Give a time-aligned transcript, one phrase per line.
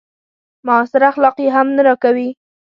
[0.67, 2.29] معاصر اخلاق يې هم نه راکوي.